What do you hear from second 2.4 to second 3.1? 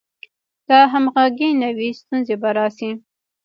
به راشي.